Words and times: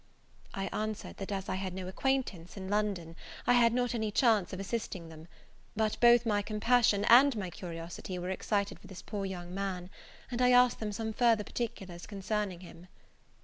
I 0.55 0.65
answered, 0.73 1.17
that 1.17 1.31
as 1.31 1.47
I 1.47 1.53
had 1.53 1.75
no 1.75 1.87
acquaintance 1.87 2.57
in 2.57 2.67
London, 2.71 3.15
I 3.45 3.53
had 3.53 3.71
not 3.71 3.93
any 3.93 4.09
chance 4.09 4.51
of 4.51 4.59
assisting 4.59 5.09
them: 5.09 5.27
but 5.75 5.99
both 5.99 6.25
my 6.25 6.41
compassion 6.41 7.05
and 7.05 7.35
my 7.37 7.51
curiosity 7.51 8.17
were 8.17 8.31
excited 8.31 8.79
for 8.79 8.87
this 8.87 9.03
poor 9.03 9.27
young 9.27 9.53
man; 9.53 9.91
and 10.31 10.41
I 10.41 10.53
asked 10.53 10.79
them 10.79 10.91
some 10.91 11.13
further 11.13 11.43
particulars 11.43 12.07
concerning 12.07 12.61
him. 12.61 12.87